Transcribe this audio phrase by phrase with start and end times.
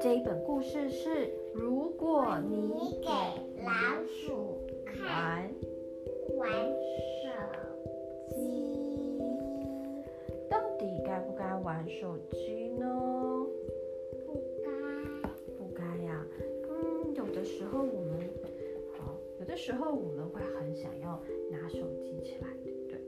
[0.00, 3.08] 这一本故事是：如果你给
[3.64, 3.70] 老
[4.04, 5.50] 鼠看
[6.36, 6.50] 玩玩
[7.22, 7.30] 手
[8.28, 9.18] 机，
[10.50, 13.46] 到底该不该玩手机呢？
[14.26, 14.68] 不该。
[15.56, 16.26] 不该呀、
[16.68, 18.20] 嗯，有的时候我们，
[18.98, 22.98] 好，有的时候我们会很想要拿手机起来，对不对？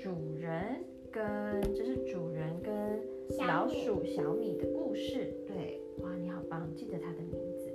[0.00, 0.10] 主
[0.40, 0.84] 人
[1.16, 3.00] 跟这是主人跟
[3.48, 7.72] 老鼠小米的故事，对，哇，你好棒，记得它的名字。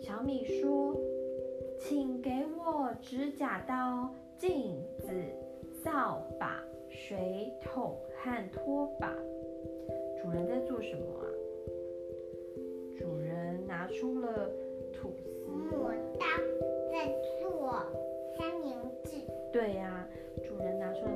[0.00, 0.98] 小米说
[1.78, 4.08] ：“请给我指甲刀、
[4.38, 5.10] 镜子、
[5.84, 9.14] 扫把、水桶和拖把。”
[10.22, 11.28] 主人在做什么啊？
[12.96, 14.50] 主人拿出了
[14.94, 16.24] 吐司，抹刀
[16.90, 17.84] 在做
[18.38, 18.72] 三明
[19.04, 19.10] 治，
[19.52, 20.08] 对呀、
[20.42, 21.10] 主人拿出了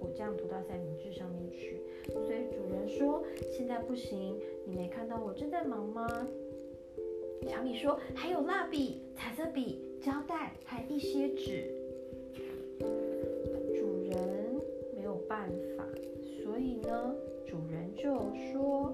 [0.00, 1.80] 果酱涂到三明治上面去。
[2.12, 6.06] 所以主人说：“现在不行，你没看到我正在忙吗？”
[7.46, 11.70] 小米说：“还有蜡笔、彩色笔、胶带，还有一些纸。”
[13.76, 14.60] 主人
[14.94, 15.84] 没有办法，
[16.42, 17.14] 所以呢，
[17.46, 18.14] 主人就
[18.52, 18.92] 说：“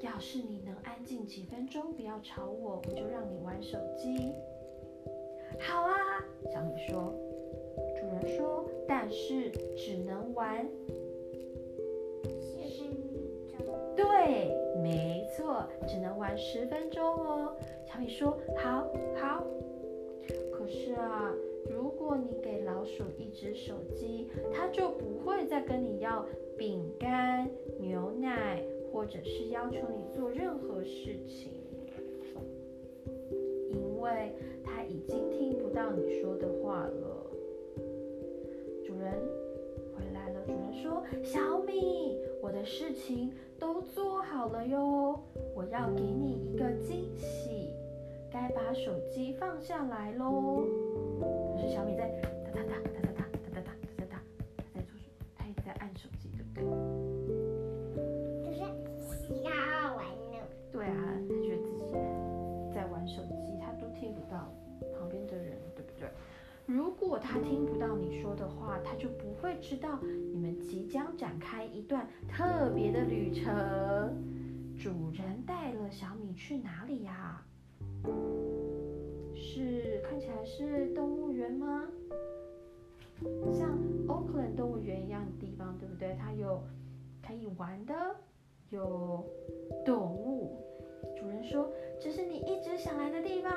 [0.00, 4.32] 要是你能安静几分钟，不要吵我，我就让你玩手机。”
[5.60, 5.94] 好啊，
[6.52, 7.27] 小米说。
[8.88, 10.66] 主人说：“但是只能玩。
[12.40, 13.94] 十分钟。
[13.94, 14.50] 对，
[14.82, 17.54] 没错，只能玩十分钟哦。”
[17.86, 19.44] 小米说：“好，好。”
[20.50, 21.32] 可是啊，
[21.70, 26.24] 如果你给老鼠一只手机，它就不会再跟你要
[26.56, 31.52] 饼干、牛奶，或者是要求你做任何事情，
[33.70, 34.32] 因为
[34.64, 37.17] 它已经听不到你说的话了。
[38.98, 39.12] 人
[39.96, 45.18] 回来了，主人说：“小米，我的事情都做好了哟，
[45.54, 47.70] 我要给你一个惊喜，
[48.30, 50.64] 该把手机放下来喽。”
[51.54, 52.08] 可是小米在
[52.52, 52.97] 哒哒哒。
[67.30, 70.00] 他听不到你说的话，他就不会知道
[70.32, 73.44] 你们即将展开一段特别的旅程。
[74.78, 77.44] 主人带了小米去哪里呀、
[79.34, 81.84] 是看起来是动物园吗？
[83.52, 86.16] 像 Oakland 动物园一样的地方，对不对？
[86.18, 86.62] 它有
[87.22, 87.94] 可以玩的，
[88.70, 89.22] 有
[89.84, 90.64] 动物。
[91.14, 93.52] 主人说：“这是你一直想来的地方，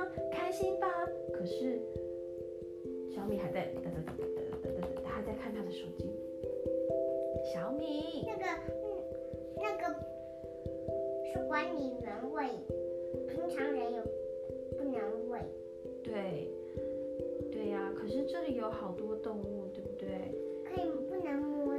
[3.22, 4.24] 小米还在哒哒哒哒
[4.64, 6.10] 哒哒哒，还在看他的手机。
[7.54, 8.46] 小米，那个，
[8.82, 8.98] 嗯，
[9.58, 9.94] 那个
[11.32, 12.50] 是管理员喂，
[13.30, 14.02] 平常人有
[14.76, 15.40] 不能喂。
[16.02, 16.50] 对，
[17.52, 20.10] 对呀，可是这里有好多动物，对不对？
[20.66, 21.76] 可以，不能摸。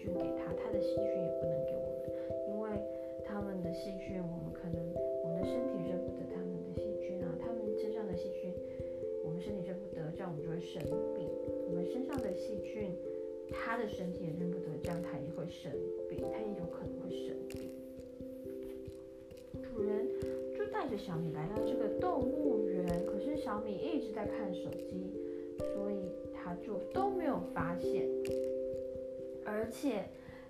[0.00, 2.08] 菌给它，它的细菌也不能给我们，
[2.48, 2.70] 因为
[3.24, 4.80] 它们的细菌，我们可能
[5.22, 8.52] 我们的身体认不得它们的细菌啊，它们身上的细菌，
[9.22, 10.80] 我们身体认不得，这样我们就会生
[11.14, 11.28] 病。
[11.68, 12.96] 我们身上的细菌，
[13.52, 15.70] 它的身体也认不得，这样它也会生
[16.08, 17.68] 病，它也有可能会生病。
[19.52, 20.08] 主人
[20.56, 25.12] 就带着小米来到这个动物园，可是小米一直在看手机，
[25.58, 28.08] 所以他就都没有发现，
[29.60, 30.04] 而且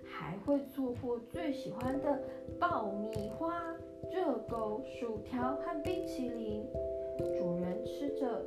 [0.05, 2.17] 还会做过最喜欢的
[2.57, 3.75] 爆米花、
[4.09, 6.65] 热狗、薯条和冰淇淋。
[7.37, 8.41] 主人吃着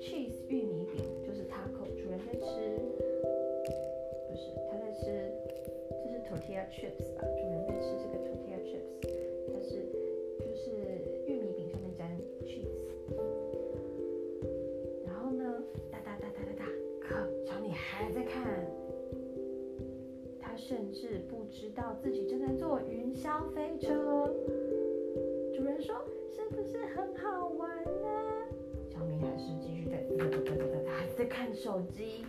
[0.00, 2.80] cheese 玉米饼，就是 taco，主人在吃，
[4.26, 5.30] 不是他在吃，
[5.90, 7.07] 这是 tortilla chips
[21.08, 24.30] 是不知道自己正在坐云霄飞车。
[25.54, 25.96] 主人说，
[26.28, 28.10] 是不是很好玩呢？
[28.90, 30.04] 小米还是继续在，
[30.86, 32.26] 还在看手机。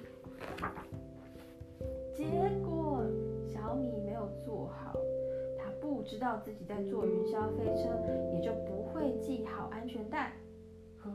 [2.13, 2.23] 结
[2.63, 3.03] 果
[3.45, 4.95] 小米没有做好，
[5.57, 7.89] 他不知道自己在坐云霄飞车，
[8.31, 10.31] 也就不会系好安全带。
[10.99, 11.11] 呵，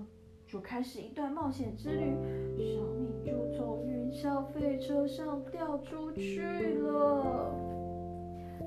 [0.46, 2.12] 就开始一段冒险之旅。
[2.58, 3.82] 小米就走。
[4.14, 6.40] 消费车上掉出去
[6.78, 7.52] 了。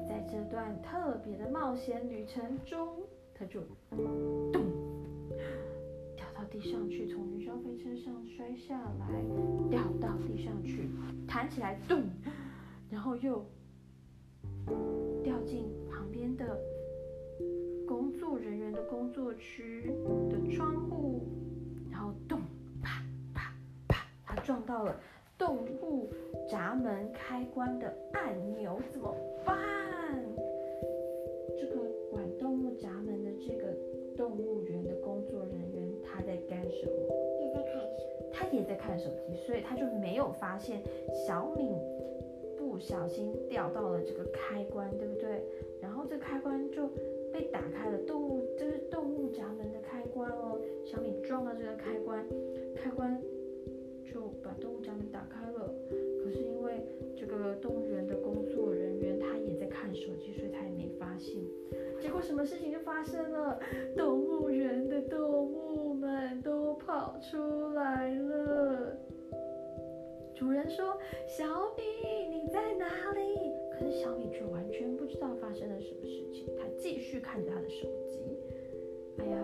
[0.07, 2.88] 在这段特别的冒险旅程中，
[3.33, 3.61] 他就
[3.91, 4.61] 咚
[6.15, 9.07] 掉到地上去，从云霄飞车上摔下来，
[9.69, 10.89] 掉到地上去，
[11.25, 12.03] 弹起来，咚，
[12.89, 13.45] 然后又
[15.23, 16.59] 掉进旁边的
[17.88, 19.94] 工作人员的工作区
[20.29, 21.25] 的窗户，
[21.89, 22.41] 然后咚，
[22.81, 23.01] 啪
[23.33, 23.53] 啪
[23.88, 24.99] 啪，他撞到了
[25.38, 26.10] 动物
[26.50, 29.56] 闸门开关的按钮，怎么办？
[31.56, 31.75] 这个
[32.12, 33.72] 管动物闸门的这个
[34.16, 36.92] 动物园的工作人员，他在干什么？
[37.39, 38.04] 也在看手机。
[38.34, 40.81] 他也在看手机，所以他就没有发现
[41.28, 41.75] 小敏
[42.57, 45.44] 不小心掉到了这个开关，对不对？
[45.80, 46.88] 然后这开关就
[47.31, 50.60] 被打开了，动物这是动物闸门的开关哦。
[50.83, 52.25] 小敏撞到这个开关，
[52.75, 53.22] 开关
[54.12, 55.74] 就把动物家门打开了。
[56.24, 61.36] 可是因为这个动物园的工作人员他也在看手机，所以他也没发现。
[62.00, 63.59] 结果什么事情就发生了？
[63.95, 68.95] 动物园的动物们都跑出来了。
[70.36, 70.95] 主人说
[71.27, 71.44] ：“小
[71.75, 71.81] 米，
[72.30, 78.19] 你在哪里？”可是小米却完全不知道发生了什么事情，他继续看着他的手机。
[79.18, 79.38] 哎呀，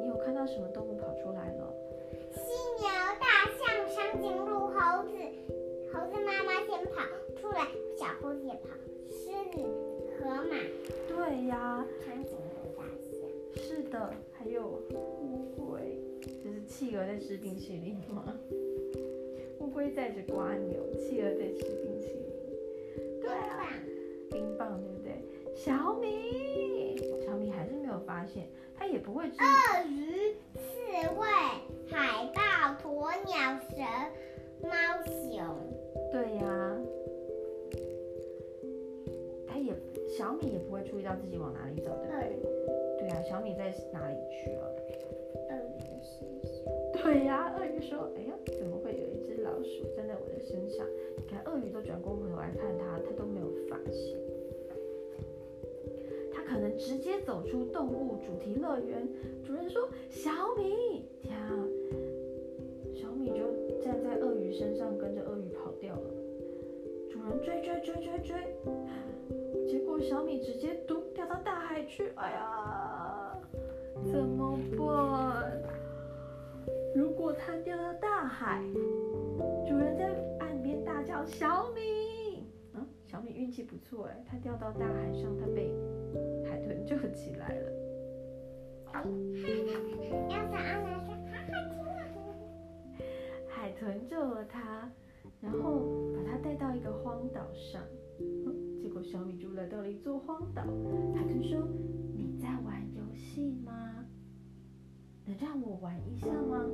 [0.00, 1.57] 你有看到什么动物跑出来了？
[7.48, 7.66] 出来，
[7.96, 8.68] 小猴子也跑，
[9.08, 9.64] 狮子、
[10.20, 10.54] 河马、
[11.08, 13.26] 对呀，长颈鹿、大象。
[13.54, 15.98] 是的，还有乌龟，
[16.44, 18.38] 就是企鹅在吃冰淇淋吗？
[19.60, 22.22] 乌龟载着瓜牛，企鹅在吃冰淇淋。
[23.22, 23.72] 对啊，
[24.30, 25.14] 冰棒对不对？
[25.56, 28.46] 小米，小米还是没有发现，
[28.76, 29.38] 他也不会吃。
[29.38, 30.17] 鳄鱼、
[40.18, 42.34] 小米也不会注意到自己往哪里走，对不对？
[42.34, 42.42] 鱼，
[42.98, 44.74] 对啊，小米在哪里去了？
[45.48, 46.58] 鳄鱼的身上。
[46.92, 50.84] 对呀，鳄鱼说：“哎呀，怎么会有一只老鼠站在我的身上？”
[51.16, 54.18] 你看，鳄鱼都转过头来看它，它都没有发现。
[56.32, 59.08] 它可能直接走出动物主题乐园。
[59.46, 61.64] 主人说：“小米，天啊！”
[62.92, 63.46] 小米就
[63.80, 66.10] 站在鳄鱼身上，跟着鳄鱼跑掉了。
[67.08, 68.36] 主人追追追追追，
[70.08, 72.10] 小米直接嘟掉到大海去。
[72.16, 73.36] 哎呀，
[74.10, 75.62] 怎么办？
[76.94, 78.62] 如果它掉到大海，
[79.68, 80.08] 主人在
[80.40, 85.70] 岸边大叫：“小米！”嗯，小米运气不错哎，它掉到大海上，它被
[86.48, 87.70] 海豚救起来了。
[88.94, 89.06] 要是
[90.30, 91.92] 安娜说哈哈听了。
[93.46, 94.90] 海豚救了它，
[95.42, 95.82] 然后
[96.14, 97.82] 把它带到一个荒岛上。
[98.20, 98.67] 嗯
[99.02, 100.62] 小米就来到了一座荒岛。
[101.14, 101.58] 海豚说
[102.14, 104.04] ：“你在玩游戏吗？
[105.24, 106.64] 能让我玩一下吗？”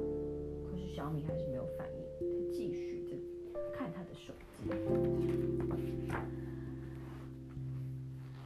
[0.71, 3.17] 可是小米还是没有反应，他继续的
[3.73, 4.71] 看他的手机。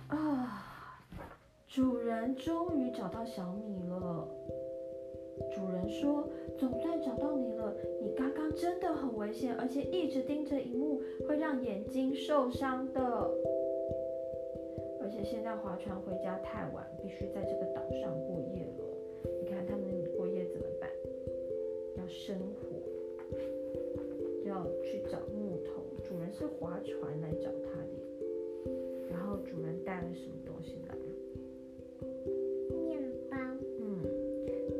[0.08, 1.04] 啊，
[1.66, 4.28] 主人终于找到小米了。
[5.54, 13.30] 主人说：“总算找到你了，你刚刚真的很危险，而且一直盯着荧幕会让眼睛受伤的。
[15.24, 18.84] 现在划船回家太晚，必须在这个岛上过夜了。
[19.42, 20.88] 你看他们过夜怎么办？
[21.96, 22.78] 要生火，
[24.44, 25.82] 要去找木头。
[26.04, 28.70] 主人是划船来找他的，
[29.10, 30.94] 然后主人带了什么东西来？
[32.78, 33.36] 面包，
[33.80, 34.02] 嗯，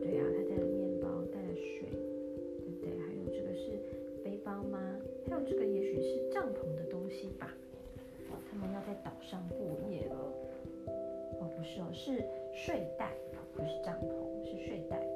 [0.00, 2.96] 对呀、他带了面包，带了水，对不对？
[2.96, 3.78] 还有这个是
[4.24, 4.78] 背包吗？
[5.28, 7.54] 还有这个也许是帐篷的东西吧。
[8.88, 9.58] 在岛上过
[9.90, 10.16] 夜了。
[11.40, 13.12] 哦，不是哦，是睡袋，
[13.54, 15.06] 不是帐篷，是睡袋。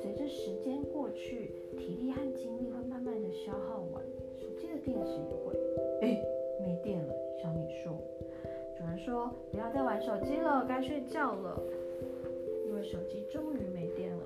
[0.00, 4.00] 随着时间过去，体力和精力会慢慢的消耗完，
[4.38, 5.52] 手机的电池也会。
[6.00, 6.22] 哎，
[6.60, 7.12] 没电了。
[7.42, 7.98] 小米说。
[8.78, 11.60] 主人说不要再玩手机了，该睡觉了。
[12.66, 14.22] 因为手机终于没电了。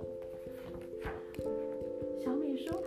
[2.23, 2.83] 小米说：“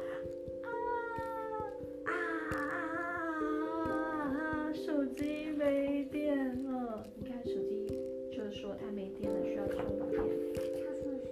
[4.99, 7.07] 手机没电了。
[7.15, 7.87] 你看手机
[8.29, 10.21] 就是说它没电了，需要充电。
[10.53, 11.31] 它是是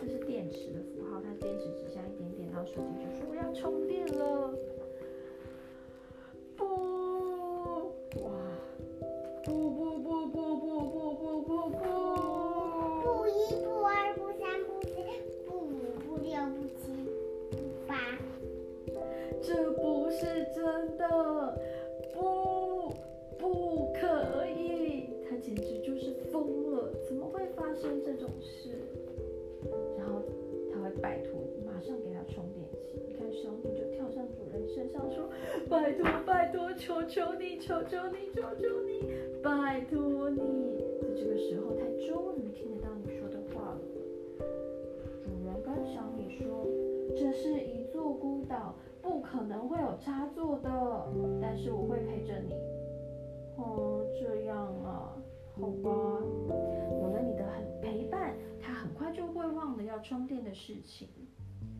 [0.00, 4.52] 这是电池的符号，它电池只剩一点点，然后手机就说我要充电了。
[36.84, 39.08] 求求你，求求你，求求你，
[39.42, 40.38] 拜托你。
[41.00, 43.80] 在这个时候，他终于听得到你说的话了。
[45.24, 46.66] 主人跟小米说
[47.16, 50.70] ：“这是一座孤岛，不可能会有插座的，
[51.40, 52.52] 但是我会陪着你。”
[53.56, 55.16] 哦，这样啊，
[55.58, 56.20] 好吧。
[57.00, 61.08] 有了你的很陪伴，他很快就会忘了要充电的事情。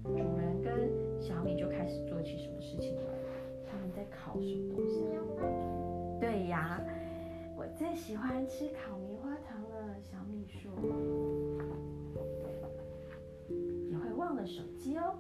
[0.02, 3.02] 主人跟小米就开始做起什么事情了？
[4.04, 5.00] 在烤什么东西？
[6.20, 6.80] 对呀，
[7.56, 9.96] 我最喜欢吃烤棉花糖了。
[10.02, 10.70] 小米说，
[13.90, 15.16] 也会忘了手机哦。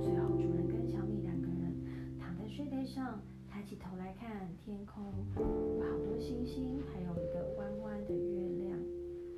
[0.00, 5.04] 最后，主人跟小米两个人躺在睡袋上，抬起头来看天空，
[5.36, 8.78] 有好多星星，还有一个弯弯的月亮。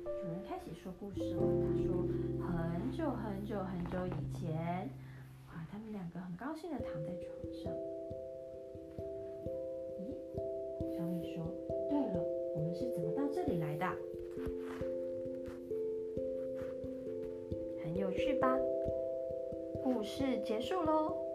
[0.03, 2.03] 主人开始说故事了，他说
[2.41, 4.89] 很久很久很久以前，
[5.47, 7.71] 哇，他们两个很高兴的躺在床上。
[9.99, 10.13] 咦，
[10.95, 11.43] 小米说，
[11.89, 13.85] 对了，我们是怎么到这里来的？
[17.83, 18.57] 很有趣吧？
[19.83, 21.30] 故事结束喽。